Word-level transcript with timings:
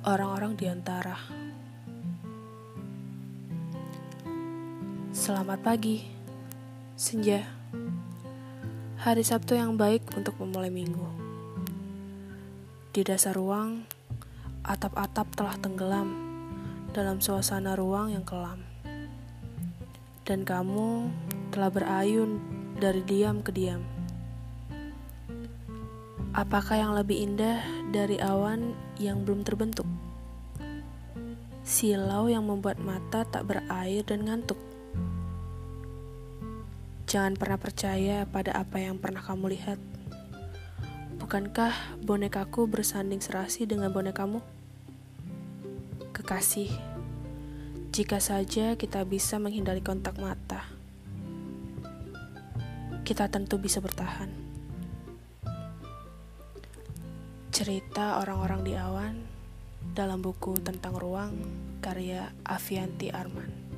orang-orang 0.00 0.56
di 0.56 0.64
antara. 0.64 1.16
Selamat 5.12 5.60
pagi, 5.60 6.08
senja. 6.96 7.44
Hari 9.00 9.20
Sabtu 9.20 9.56
yang 9.56 9.76
baik 9.76 10.08
untuk 10.16 10.40
memulai 10.40 10.72
minggu. 10.72 11.04
Di 12.96 13.04
dasar 13.04 13.36
ruang, 13.36 13.84
atap-atap 14.64 15.28
telah 15.36 15.56
tenggelam 15.60 16.16
dalam 16.96 17.20
suasana 17.20 17.76
ruang 17.76 18.16
yang 18.16 18.24
kelam. 18.24 18.64
Dan 20.24 20.48
kamu 20.48 21.12
telah 21.52 21.68
berayun 21.68 22.40
dari 22.80 23.04
diam 23.04 23.44
ke 23.44 23.52
diam. 23.52 23.99
Apakah 26.30 26.78
yang 26.78 26.94
lebih 26.94 27.26
indah 27.26 27.58
dari 27.90 28.22
awan 28.22 28.70
yang 29.02 29.26
belum 29.26 29.42
terbentuk? 29.42 29.82
Silau 31.66 32.30
yang 32.30 32.46
membuat 32.46 32.78
mata 32.78 33.26
tak 33.26 33.50
berair 33.50 34.06
dan 34.06 34.22
ngantuk. 34.22 34.54
Jangan 37.10 37.34
pernah 37.34 37.58
percaya 37.58 38.22
pada 38.30 38.54
apa 38.54 38.78
yang 38.78 39.02
pernah 39.02 39.18
kamu 39.18 39.58
lihat. 39.58 39.82
Bukankah 41.18 41.98
bonekaku 41.98 42.70
bersanding 42.70 43.18
serasi 43.18 43.66
dengan 43.66 43.90
bonekamu? 43.90 44.38
Kekasih, 46.14 46.70
jika 47.90 48.22
saja 48.22 48.78
kita 48.78 49.02
bisa 49.02 49.42
menghindari 49.42 49.82
kontak 49.82 50.14
mata, 50.22 50.62
kita 53.02 53.26
tentu 53.26 53.58
bisa 53.58 53.82
bertahan. 53.82 54.49
Cerita 57.60 58.16
orang-orang 58.24 58.64
di 58.64 58.72
awan 58.72 59.20
dalam 59.92 60.24
buku 60.24 60.56
tentang 60.64 60.96
ruang 60.96 61.36
karya 61.84 62.32
Avianti 62.40 63.12
Arman. 63.12 63.69